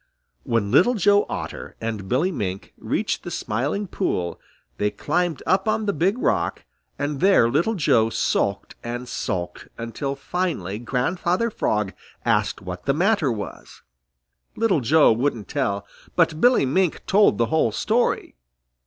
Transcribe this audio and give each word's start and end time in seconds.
When 0.41 0.71
Little 0.71 0.95
Joe 0.95 1.27
Otter 1.29 1.75
and 1.79 2.09
Billy 2.09 2.31
Mink 2.31 2.73
reached 2.79 3.21
the 3.21 3.29
Smiling 3.29 3.85
Pool, 3.85 4.41
they 4.77 4.89
climbed 4.89 5.43
up 5.45 5.67
on 5.67 5.85
the 5.85 5.93
Big 5.93 6.17
Rock, 6.17 6.65
and 6.97 7.19
there 7.19 7.47
Little 7.47 7.75
Joe 7.75 8.09
sulked 8.09 8.73
and 8.83 9.07
sulked, 9.07 9.67
until 9.77 10.15
finally 10.15 10.79
Grandfather 10.79 11.51
Frog 11.51 11.93
asked 12.25 12.63
what 12.63 12.85
the 12.85 12.95
matter 12.95 13.31
was. 13.31 13.83
Little 14.55 14.79
Joe 14.81 15.11
wouldn't 15.13 15.47
tell, 15.47 15.85
but 16.15 16.41
Billy 16.41 16.65
Mink 16.65 17.05
told 17.05 17.37
the 17.37 17.45
whole 17.53 17.71
story. 17.71 18.33